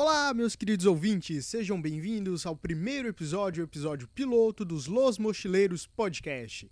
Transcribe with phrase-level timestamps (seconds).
[0.00, 6.66] Olá, meus queridos ouvintes, sejam bem-vindos ao primeiro episódio, episódio piloto dos Los Mochileiros Podcast.